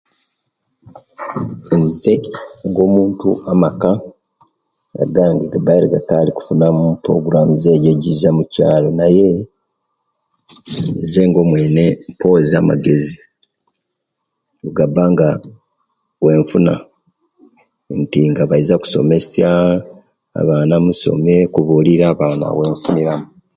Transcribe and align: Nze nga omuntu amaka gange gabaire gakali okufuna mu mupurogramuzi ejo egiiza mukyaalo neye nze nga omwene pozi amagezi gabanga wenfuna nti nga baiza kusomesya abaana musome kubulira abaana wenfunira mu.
Nze 1.81 2.13
nga 2.67 2.79
omuntu 2.87 3.29
amaka 3.51 3.91
gange 5.15 5.45
gabaire 5.53 5.85
gakali 5.93 6.29
okufuna 6.31 6.65
mu 6.75 6.83
mupurogramuzi 6.89 7.67
ejo 7.75 7.89
egiiza 7.95 8.29
mukyaalo 8.37 8.89
neye 8.99 9.29
nze 11.01 11.21
nga 11.27 11.39
omwene 11.43 11.85
pozi 12.19 12.53
amagezi 12.61 13.15
gabanga 14.77 15.27
wenfuna 16.23 16.73
nti 17.99 18.19
nga 18.29 18.43
baiza 18.49 18.75
kusomesya 18.81 19.47
abaana 20.39 20.75
musome 20.87 21.33
kubulira 21.53 22.05
abaana 22.13 22.45
wenfunira 22.59 23.13
mu. 23.19 23.27